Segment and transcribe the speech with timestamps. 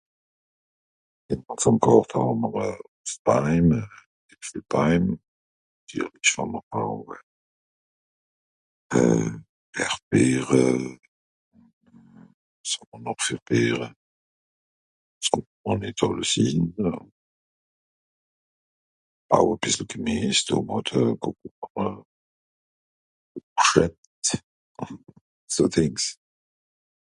[1.61, 2.55] zum gàrte hàmmr
[3.11, 3.69] s'baim
[4.33, 5.05] äpfelbaim...
[8.99, 9.31] euh
[9.83, 13.87] erdbeere wàs hàmmr nòch ver beere
[15.25, 16.63] s'kommt mr nìt àlles rin
[19.35, 21.95] aw à bìssel gemiesse tòmàte (concomber)....
[25.53, 26.05] so dìngs